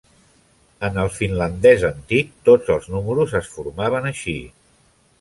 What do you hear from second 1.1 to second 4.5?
finlandès antic, tots els números es formaven així.